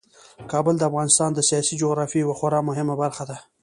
کابل 0.51 0.75
د 0.77 0.83
افغانستان 0.89 1.29
د 1.33 1.39
سیاسي 1.49 1.73
جغرافیې 1.81 2.21
یوه 2.23 2.35
خورا 2.39 2.59
مهمه 2.69 2.95
برخه 3.03 3.23
ده. 3.29 3.37